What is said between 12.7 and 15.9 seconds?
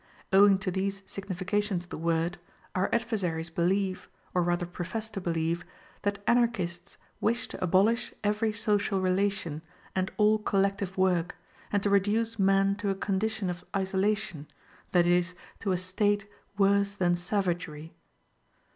to a condition of isolation, that is, to a